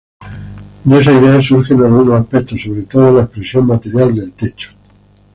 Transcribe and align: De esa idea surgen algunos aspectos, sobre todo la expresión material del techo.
De 0.83 0.97
esa 0.97 1.11
idea 1.13 1.39
surgen 1.43 1.79
algunos 1.83 2.19
aspectos, 2.19 2.63
sobre 2.63 2.81
todo 2.85 3.11
la 3.11 3.21
expresión 3.25 3.67
material 3.67 4.15
del 4.15 4.31
techo. 4.31 4.71